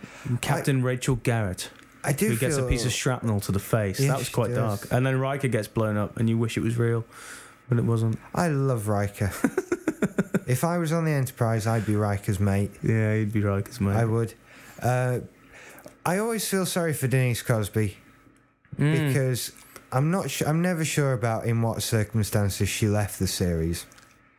[0.41, 1.69] Captain Rachel Garrett,
[2.07, 3.99] I do who gets a piece of shrapnel to the face.
[3.99, 4.87] Yeah, that was quite dark.
[4.91, 7.05] And then Riker gets blown up, and you wish it was real,
[7.69, 8.17] but it wasn't.
[8.33, 9.31] I love Riker.
[10.47, 12.71] if I was on the Enterprise, I'd be Riker's mate.
[12.81, 13.95] Yeah, he'd be Riker's mate.
[13.95, 14.33] I would.
[14.81, 15.19] Uh,
[16.05, 17.97] I always feel sorry for Denise Crosby
[18.77, 19.07] Mm.
[19.07, 19.53] because
[19.91, 20.29] I'm not.
[20.29, 23.85] Su- I'm never sure about in what circumstances she left the series.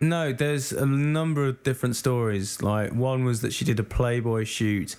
[0.01, 2.63] No, there's a number of different stories.
[2.63, 4.95] Like one was that she did a Playboy shoot,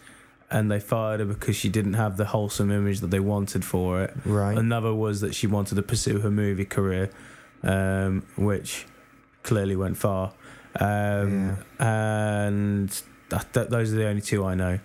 [0.51, 4.01] and they fired her because she didn't have the wholesome image that they wanted for
[4.03, 4.13] it.
[4.25, 4.57] Right.
[4.57, 7.09] Another was that she wanted to pursue her movie career,
[7.63, 8.85] um, which
[9.43, 10.33] clearly went far.
[10.79, 12.89] Um, And
[13.29, 14.79] that, that, those are the only two I know.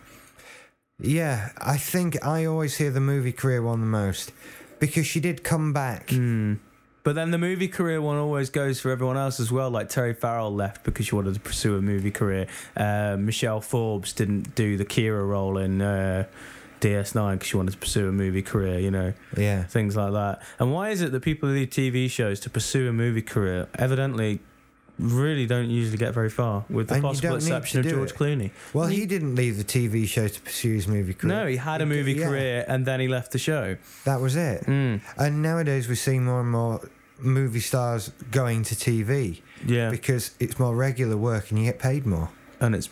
[1.00, 4.33] yeah, I think I always hear the movie career one the most
[4.81, 6.09] because she did come back.
[6.09, 6.59] Mm.
[7.04, 9.70] But then the movie career one always goes for everyone else as well.
[9.70, 12.46] Like Terry Farrell left because she wanted to pursue a movie career.
[12.76, 16.24] Uh, Michelle Forbes didn't do the Kira role in uh,
[16.80, 18.78] DS9 because she wanted to pursue a movie career.
[18.78, 19.64] You know, Yeah.
[19.64, 20.40] things like that.
[20.58, 23.68] And why is it that people who do TV shows to pursue a movie career
[23.74, 24.40] evidently
[24.98, 28.16] really don't usually get very far, with the And possible exception of George it.
[28.16, 28.50] Clooney?
[28.72, 31.35] Well, He- he didn't leave the TV show to pursue his movie career.
[31.35, 33.76] No, he had a movie yeah, career and then he left the show.
[34.04, 34.64] That was it.
[34.66, 35.00] Mm.
[35.18, 36.80] And nowadays we're seeing more and more
[37.18, 42.07] movie stars going to TV Yeah, because it's more regular work and you get paid
[42.07, 42.30] more.
[42.61, 42.88] and it's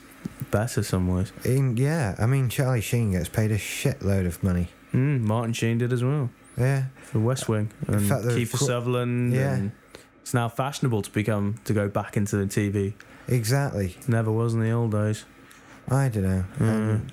[0.50, 1.32] better some ways.
[1.44, 4.68] In, yeah, I mean Charlie Sheen gets paid a shitload of money.
[4.92, 6.30] Mm, Martin Sheen did as well.
[6.58, 9.54] Yeah, for West Wing and Kiefer qu- Sutherland Yeah.
[9.54, 9.72] and
[10.22, 12.94] It's now fashionable to become to go back into the TV.
[13.28, 13.96] Exactly.
[14.08, 15.24] Never was in the old days.
[15.88, 16.44] I don't know.
[16.60, 17.06] Um,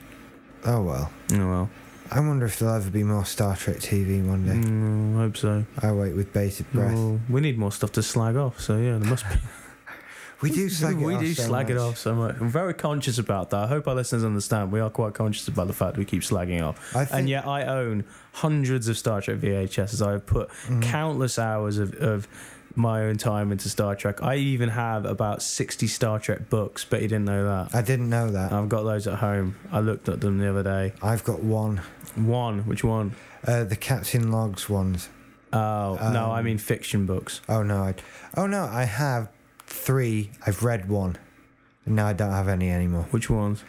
[0.66, 1.12] oh well.
[1.34, 1.70] Oh well.
[2.12, 4.54] I wonder if there'll ever be more Star Trek TV one day.
[4.68, 5.66] Mm, I hope so.
[5.82, 6.94] I wait with bated breath.
[6.94, 8.60] Well, we need more stuff to slag off.
[8.60, 9.36] So yeah, there must be.
[10.42, 12.36] we do slag it we off do so slag it off so much.
[12.40, 13.64] I'm very conscious about that.
[13.64, 14.72] I hope our listeners understand.
[14.72, 16.96] We are quite conscious about the fact we keep slagging off.
[17.12, 20.02] And yet, I own hundreds of Star Trek VHSs.
[20.06, 20.82] I've put Mhm.
[20.82, 22.28] countless hours of, of
[22.76, 24.22] my own time into Star Trek.
[24.24, 27.76] I even have about 60 Star Trek books, but you didn't know that.
[27.76, 28.52] I didn't know that.
[28.52, 29.56] I've got those at home.
[29.72, 30.94] I looked at them the other day.
[31.02, 31.82] I've got one.
[32.16, 33.16] One, which one?
[33.46, 35.10] Uh, the Captain Logs ones.
[35.52, 37.42] Oh, no, I Um, mean fiction books.
[37.50, 37.96] Oh no, I.
[38.38, 39.30] Oh no, I have
[39.66, 40.32] three.
[40.46, 41.18] I've read one.
[41.86, 43.08] And now I don't have any anymore.
[43.12, 43.64] Which ones?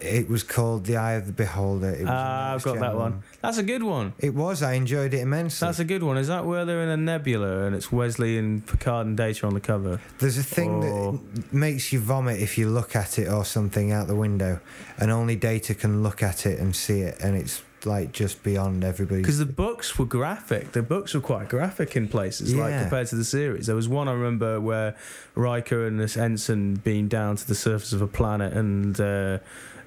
[0.00, 1.90] It was called The Eye of the Beholder.
[1.90, 3.22] It was Ah, I've got that one.
[3.42, 4.14] That's a good one.
[4.18, 4.62] It was.
[4.62, 5.66] I enjoyed it immensely.
[5.66, 6.16] That's a good one.
[6.16, 9.54] Is that where they're in a nebula and it's Wesley and Picard and Data on
[9.54, 10.00] the cover?
[10.18, 11.20] There's a thing Oh.
[11.34, 14.60] that makes you vomit if you look at it or something out the window,
[14.98, 18.84] and only Data can look at it and see it, and it's like just beyond
[18.84, 19.22] everybody.
[19.22, 20.72] Because the books were graphic.
[20.72, 22.82] The books were quite graphic in places, like Yeah.
[22.82, 23.66] compared to the series.
[23.66, 24.94] There was one I remember where
[25.34, 29.38] Riker and this ensign beam down to the surface of a planet, and uh,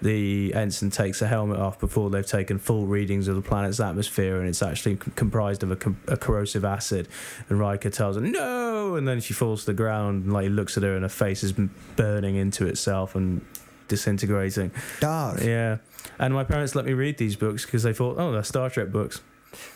[0.03, 4.39] the ensign takes a helmet off before they've taken full readings of the planet's atmosphere,
[4.39, 7.07] and it's actually c- comprised of a, com- a corrosive acid.
[7.49, 10.49] And Riker tells her no, and then she falls to the ground, and like he
[10.49, 11.53] looks at her, and her face is
[11.95, 13.45] burning into itself and
[13.87, 14.71] disintegrating.
[14.99, 15.41] Dark.
[15.41, 15.77] Yeah.
[16.19, 18.91] And my parents let me read these books because they thought, oh, they're Star Trek
[18.91, 19.21] books.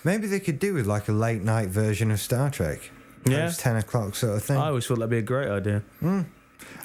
[0.03, 2.91] Maybe they could do with like a late night version of Star Trek.
[3.25, 3.51] Yeah.
[3.55, 4.57] 10 o'clock sort of thing.
[4.57, 5.83] I always thought that'd be a great idea.
[6.01, 6.25] Mm.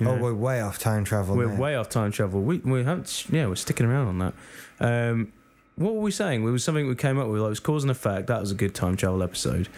[0.01, 1.37] Oh, we're way off time travel.
[1.37, 1.61] we're now.
[1.61, 2.41] way off time travel.
[2.43, 3.27] We we haven't.
[3.31, 4.35] Yeah, we're sticking around on that.
[4.81, 5.33] Um,
[5.77, 6.43] what were we saying?
[6.47, 7.41] It was something we came up with.
[7.41, 8.27] Like, it was cause and effect.
[8.27, 9.69] That was a good time travel episode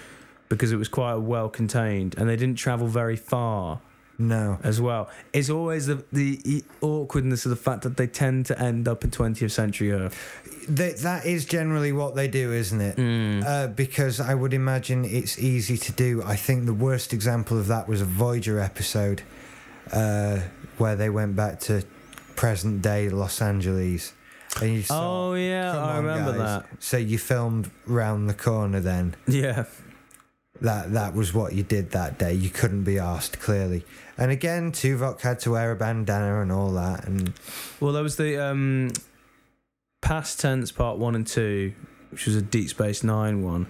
[0.48, 3.80] because it was quite well contained and they didn't travel very far
[4.18, 4.58] No.
[4.62, 5.08] as well.
[5.32, 9.10] It's always the the awkwardness of the fact that they tend to end up in
[9.10, 10.14] 20th century Earth.
[10.68, 12.96] That, that is generally what they do, isn't it?
[12.96, 13.44] Mm.
[13.44, 16.22] Uh, because I would imagine it's easy to do.
[16.24, 19.22] I think the worst example of that was a Voyager episode
[19.92, 20.40] uh,
[20.78, 21.84] where they went back to
[22.36, 24.12] present day Los Angeles.
[24.60, 26.82] And you saw, Oh yeah, I remember guys." that.
[26.82, 29.16] So you filmed round the corner then.
[29.26, 29.64] Yeah.
[30.60, 32.32] That that was what you did that day.
[32.32, 33.84] You couldn't be asked clearly.
[34.16, 37.06] And again, Tuvok had to wear a bandana and all that.
[37.06, 37.32] And
[37.80, 38.92] Well, there was the um,
[40.00, 41.74] past tense part one and two,
[42.10, 43.66] which was a Deep Space Nine one,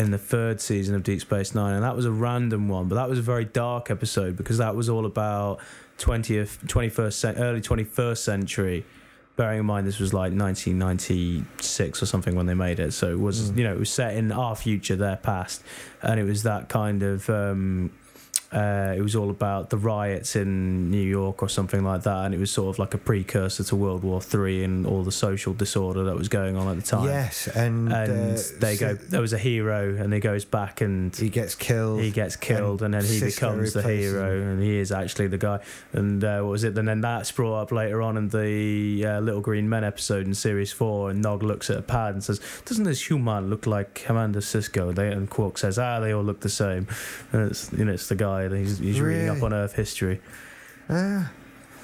[0.00, 2.94] in the third season of Deep Space Nine, and that was a random one, but
[2.94, 5.60] that was a very dark episode because that was all about
[5.98, 8.84] twentieth, twenty first, early twenty first century.
[9.36, 13.18] Bearing in mind this was like 1996 or something when they made it, so it
[13.20, 13.56] was Mm.
[13.58, 15.62] you know it was set in our future, their past,
[16.02, 17.28] and it was that kind of.
[17.30, 17.90] Um,
[18.52, 22.34] uh, it was all about the riots in New York or something like that, and
[22.34, 25.54] it was sort of like a precursor to World War Three and all the social
[25.54, 27.04] disorder that was going on at the time.
[27.04, 28.94] yes, and, and uh, they so go.
[28.94, 32.00] There was a hero, and he goes back and He gets killed.
[32.00, 34.48] he gets killed, and, then he becomes the hero, him.
[34.48, 35.60] and he is actually the guy.
[35.92, 36.76] And uh, what was it?
[36.76, 40.34] And then that's brought up later on in the uh, Little Green Men episode in
[40.34, 43.94] series four, and Nog looks at a pad and says, "Doesn't this human look like
[43.94, 46.88] Commander Sisko?" And, they, and Quark says, "Ah, they all look the same."
[47.32, 48.39] And it's you know it's the guy.
[48.48, 50.20] He's, he's reading up on Earth history.
[50.88, 51.30] Ah,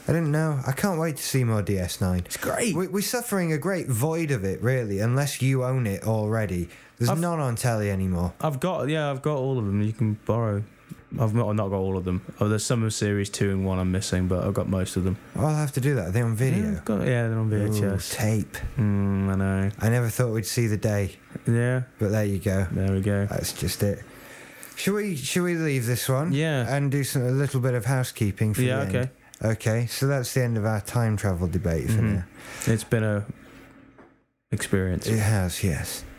[0.09, 0.61] I didn't know.
[0.67, 2.19] I can't wait to see more DS9.
[2.27, 2.75] It's great.
[2.75, 6.69] We, we're suffering a great void of it, really, unless you own it already.
[6.99, 8.33] There's I've- none on telly anymore.
[8.41, 9.83] I've got yeah, I've got all of them.
[9.83, 10.63] You can borrow.
[11.21, 12.21] I've not, I've not got all of them.
[12.41, 15.05] Oh, there's some of series two and one I'm missing, but I've got most of
[15.05, 15.17] them.
[15.37, 16.09] I'll have to do that.
[16.09, 16.69] Are they on Yeah, video?
[16.73, 18.57] I've got- yeah they're on Ooh, tape.
[18.77, 19.71] Mm, I know.
[19.79, 21.17] I never thought we'd see the day,
[21.47, 22.67] Yeah, but there you go.
[22.73, 23.27] there we go.
[23.27, 24.03] That's just it.
[24.77, 26.33] Should we should we leave this one?
[26.33, 26.73] Yeah.
[26.75, 28.97] And do some a little bit of housekeeping for Yeah, the end?
[28.97, 29.11] okay.
[29.53, 32.25] Okay, so that's the end of our time travel debate for now.
[32.63, 32.71] Mm-hmm.
[32.71, 33.27] It's been a
[34.51, 35.07] experience.
[35.07, 36.05] It has, yes.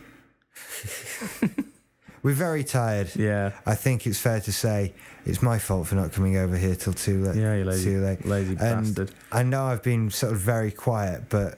[2.24, 3.16] We're very tired.
[3.16, 4.94] Yeah, I think it's fair to say
[5.26, 7.36] it's my fault for not coming over here till too late.
[7.38, 8.26] yeah, you lazy, Too late.
[8.26, 9.12] lazy And- bastard.
[9.32, 11.58] I know I've been sort of very quiet, but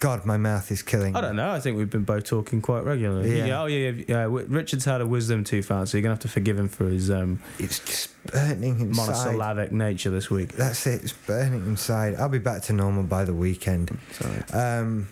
[0.00, 1.16] God, my mouth is killing.
[1.16, 1.26] I me.
[1.26, 1.50] don't know.
[1.50, 3.36] I think we've been both talking quite regularly.
[3.36, 3.46] Yeah.
[3.46, 3.62] Yeah.
[3.62, 4.04] oh yeah, yeah.
[4.08, 4.24] yeah.
[4.48, 7.10] Richard's had a wisdom tooth out, so you're gonna have to forgive him for his
[7.10, 9.06] um, It's just burning inside.
[9.06, 10.52] monosyllabic nature this week.
[10.52, 11.02] That's it.
[11.02, 12.14] It's burning inside.
[12.14, 13.98] I'll be back to normal by the weekend.
[14.12, 14.42] Sorry.
[14.52, 15.08] Um,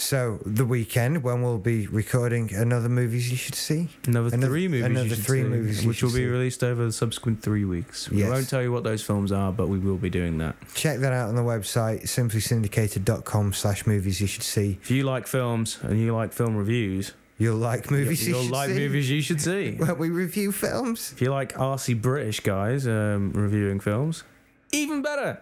[0.00, 3.88] so the weekend when we'll be recording another movies you should see.
[4.06, 4.84] Another, Another- three movies.
[4.86, 6.26] another you three see, movies you which will be see.
[6.26, 8.10] released over the subsequent three weeks.
[8.10, 8.30] We Yes.
[8.30, 10.56] won't tell you what those films are, but we will be doing that.
[10.74, 14.78] Check that out on the website simplysyndicated.com slash movies you should see.
[14.82, 18.52] If you like films and you like film reviews, You'll like movies you You'll should
[18.52, 18.76] like see.
[18.78, 19.74] movies you should see.
[19.80, 21.10] Well, we review films.
[21.14, 24.24] If you like arsey British guys um, reviewing films,
[24.72, 25.40] even better.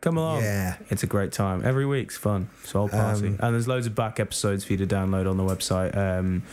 [0.00, 0.42] Come along.
[0.42, 0.76] Yeah.
[0.90, 1.64] It's a great time.
[1.64, 2.48] Every week's fun.
[2.64, 3.26] So I'll party.
[3.28, 6.44] Um, and there's loads of back episodes for you to download on the website um,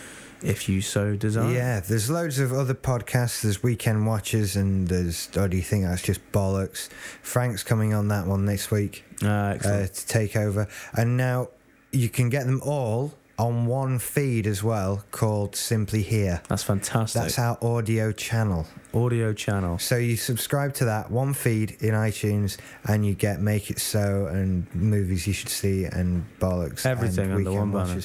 [0.41, 1.51] if you so desire.
[1.53, 3.41] Yeah, there's loads of other podcasts.
[3.43, 5.29] There's Weekend Watchers, and there's.
[5.35, 6.89] Oh, do you think that's just bollocks?
[7.21, 10.67] Frank's coming on that one next week Uh, uh, to take over.
[10.93, 11.49] And now
[11.91, 16.41] you can get them all on one feed as well called Simply Here.
[16.47, 17.21] That's fantastic.
[17.21, 18.65] That's our audio channel.
[18.93, 19.77] Audio channel.
[19.79, 24.27] So you subscribe to that one feed in iTunes, and you get Make It So
[24.27, 26.85] and movies you should see and bollocks.
[26.85, 28.01] Everything and under one banner.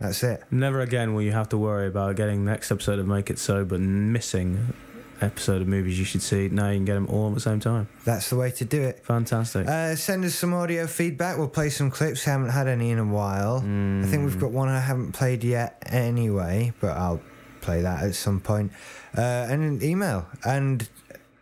[0.00, 0.42] That's it.
[0.50, 3.64] Never again will you have to worry about getting next episode of Make It So,
[3.64, 4.74] but missing
[5.22, 6.48] episode of movies you should see.
[6.48, 7.88] Now you can get them all at the same time.
[8.04, 9.04] That's the way to do it.
[9.04, 9.66] Fantastic.
[9.66, 11.38] Uh, send us some audio feedback.
[11.38, 12.24] We'll play some clips.
[12.24, 13.58] Haven't had any in a while.
[13.58, 17.20] I think we've got one I haven't played yet anyway, but I'll
[17.60, 18.72] play that at some point.
[19.16, 20.26] Uh, and an email.
[20.44, 20.88] And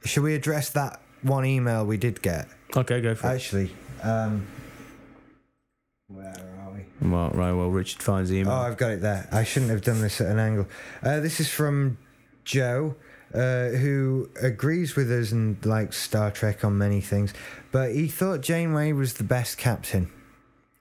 [0.04, 2.48] should we address that one email we did get?
[2.76, 3.34] okay, go for it.
[3.34, 3.70] Actually,
[4.02, 4.46] um,
[6.08, 7.08] where are we?
[7.08, 8.52] Well, right, well, Richard finds the email.
[8.52, 9.28] Oh, I've got it there.
[9.32, 10.66] I shouldn't have done this at an angle.
[11.02, 11.98] Uh, this is from
[12.44, 12.96] Joe,
[13.34, 17.32] uh, who agrees with us and likes Star Trek on many things,
[17.72, 20.10] but he thought Janeway was the best captain.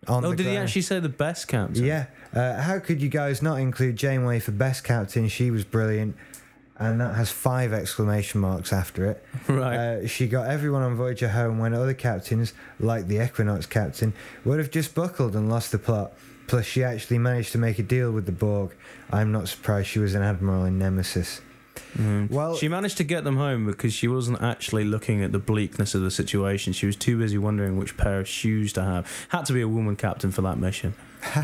[0.07, 1.83] On oh, did he actually say the best captain?
[1.83, 2.05] Yeah.
[2.33, 5.27] Uh, how could you guys not include Janeway for best captain?
[5.27, 6.15] She was brilliant.
[6.77, 9.25] And that has five exclamation marks after it.
[9.49, 9.75] Right.
[9.75, 14.13] Uh, she got everyone on Voyager home when other captains, like the Equinox captain,
[14.45, 16.13] would have just buckled and lost the plot.
[16.47, 18.71] Plus, she actually managed to make a deal with the Borg.
[19.12, 21.41] I'm not surprised she was an admiral in Nemesis.
[21.97, 25.95] Well, she managed to get them home because she wasn't actually looking at the bleakness
[25.95, 26.73] of the situation.
[26.73, 29.12] She was too busy wondering which pair of shoes to have.
[29.30, 30.93] Had to be a woman captain for that mission.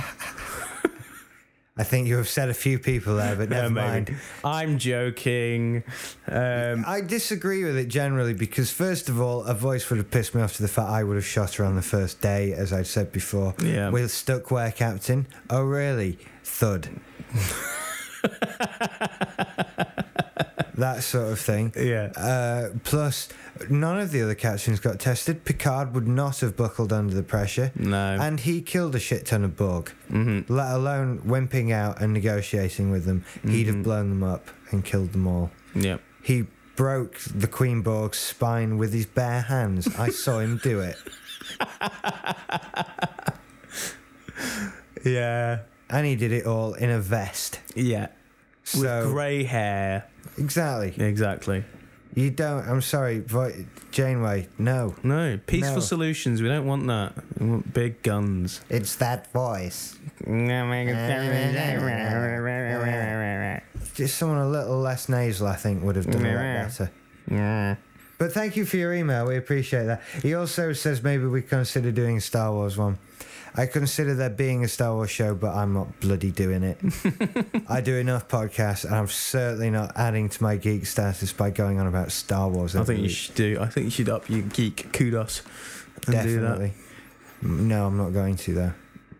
[1.77, 4.15] I think you have said a few people there, but never Yeah, mind.
[4.45, 5.83] I'm joking.
[6.25, 10.33] Um, I disagree with it generally because, first of all, a voice would have pissed
[10.33, 12.71] me off to the fact I would have shot her on the first day, as
[12.71, 13.55] I'd said before.
[13.61, 13.89] Yeah.
[13.89, 15.27] With Stuckware Captain.
[15.49, 16.17] Oh, really?
[16.45, 16.87] Thud.
[20.75, 21.73] that sort of thing.
[21.77, 22.11] yeah.
[22.15, 23.29] Uh, plus,
[23.69, 25.43] none of the other captains got tested.
[25.45, 27.71] Picard would not have buckled under the pressure.
[27.75, 28.17] No.
[28.19, 29.91] And he killed a shit ton of Borg.
[30.11, 30.49] Mhm.
[30.49, 33.23] Let alone wimping out and negotiating with them.
[33.47, 35.51] He'd have blown them up and killed them all.
[35.73, 35.97] Yeah.
[36.21, 39.87] He broke the Queen Borg's spine with his bare hands.
[39.97, 40.97] I saw him do it.
[45.03, 45.59] Yeah.
[45.89, 47.59] And he did it all in a vest.
[47.75, 48.07] Yeah.
[48.73, 50.05] With So, grey hair.
[50.37, 50.93] exactly.
[51.05, 51.63] Exactly.
[52.15, 53.23] You don't, I'm sorry,
[53.91, 54.95] Janeway, no.
[55.03, 55.37] No.
[55.47, 55.79] Peaceful No.
[55.81, 56.41] solutions.
[56.41, 57.13] We don't want that.
[57.39, 58.61] We want big guns.
[58.69, 59.95] It's that voice.
[63.93, 66.77] Just someone a little less nasal, I think, would have done a lot
[67.27, 67.77] better.
[68.17, 69.25] But thank you for your email.
[69.27, 70.01] We appreciate that.
[70.21, 72.97] He also says maybe we consider doing a Star Wars one.
[73.57, 76.77] I consider there being a Star Wars show, but I'm not bloody doing it.
[77.69, 81.79] I do enough podcasts, and I'm certainly not adding to my geek status by going
[81.79, 82.75] on about Star Wars.
[82.75, 83.57] I think you should do.
[83.61, 85.41] I think you should up your geek kudos
[86.07, 86.73] and definitely.
[87.41, 88.73] No, I'm not going to though.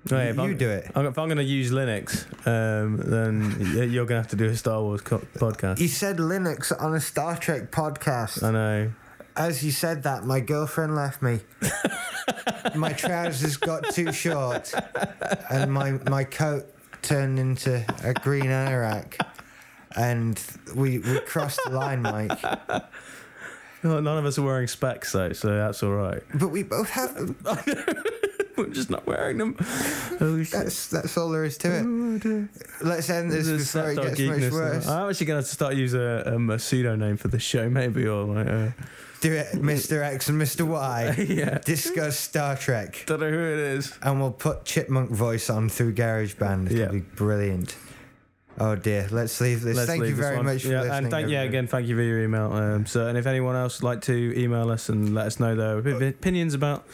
[0.06, 0.22] do that.
[0.24, 0.92] Hey, if you I'm- do it.
[0.96, 4.46] I'm- If I'm going to use Linux, um, then you're going to have to do
[4.46, 5.80] a Star Wars co- podcast.
[5.80, 8.44] You said Linux on a Star Trek podcast.
[8.44, 8.92] I know.
[9.38, 11.40] As you said that, my girlfriend left me.
[12.76, 14.74] my trousers got too short,
[15.50, 16.66] and my my coat
[17.02, 19.20] turned into a green anorak,
[19.96, 20.42] and
[20.74, 22.40] we we crossed the line, Mike.
[23.84, 26.24] Oh, none of us are wearing specs though, so that's all right.
[26.34, 27.36] But we both have them.
[28.58, 29.56] We're just not wearing them.
[30.22, 30.44] Oh.
[30.44, 32.50] That's that's all there is to it.
[32.82, 35.04] Let's end this This is before it gets much geekness now.
[35.04, 37.70] I'm actually going to have to start using a, um, a pseudonym for the show,
[37.70, 38.70] maybe, or like, uh,
[39.26, 40.04] Do it, Mr.
[40.04, 40.68] X and Mr.
[40.68, 41.16] Y.
[41.30, 41.58] yeah.
[41.66, 43.06] Discuss Star Trek.
[43.08, 43.92] Don't know who it is.
[44.04, 46.68] And we'll put Chipmunk voice on through GarageBand.
[46.68, 46.88] It'll Yeah.
[46.90, 47.76] be brilliant.
[48.60, 49.78] Oh dear, let's leave this.
[49.78, 50.46] Let's thank you leave this very one.
[50.46, 50.98] much for yeah, listening.
[51.06, 52.54] And thank, yeah, again, thank you for your email.
[52.54, 55.56] Um, so, and if anyone else would like to email us and let us know
[55.56, 56.86] their opi- opinions about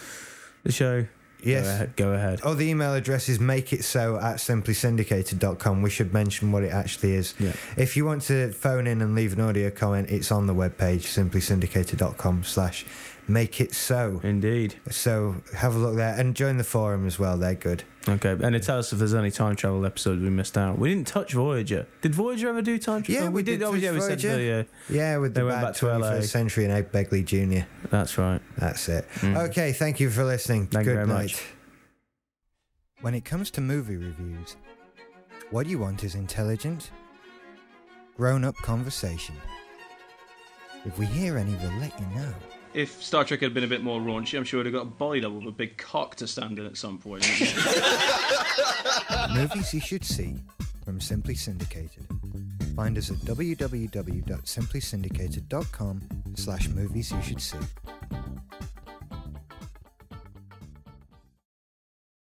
[0.63, 1.05] the show,
[1.43, 1.65] Yes.
[1.65, 1.95] go ahead.
[1.95, 2.39] Go ahead.
[2.43, 5.81] Oh, the email address is make it so at simplysyndicated.com.
[5.81, 7.33] We should mention what it actually is.
[7.39, 7.53] Yeah.
[7.77, 11.03] If you want to phone in and leave an audio comment, it's on the webpage,
[11.03, 12.85] simplysyndicated.com slash
[13.27, 14.19] make it so.
[14.23, 14.75] Indeed.
[14.89, 17.37] So have a look there and join the forum as well.
[17.37, 17.83] They're good.
[18.09, 20.79] Okay, and it tells us if there's any time travel episodes we missed out.
[20.79, 21.85] We didn't touch Voyager.
[22.01, 23.23] Did Voyager ever do time travel?
[23.25, 25.57] Yeah, we did Oh, touch yeah, we said the, yeah, Yeah, with They the went
[25.61, 26.21] bad back to 21st LA.
[26.21, 27.65] century and Ed Begley Jr.
[27.91, 28.41] that's right.
[28.57, 29.07] That's it.
[29.19, 29.49] Mm.
[29.49, 30.65] Okay, thank you for listening.
[30.67, 31.23] Thank you Good very night.
[31.33, 31.43] much.
[33.01, 34.55] When it comes to movie reviews,
[35.51, 36.89] What you want is intelligent,
[38.17, 39.35] grown up conversation.
[40.85, 42.33] If we hear any, we'll let you know.
[42.73, 44.87] If Star Trek had been a bit more raunchy, I'm sure it would have got
[44.87, 47.23] a body with a big cock to stand in at some point.
[49.35, 50.37] Movies you should see
[50.85, 52.07] from Simply Syndicated.
[52.75, 56.01] Find us at www.simplysyndicated.com
[56.35, 57.57] slash movies you should see.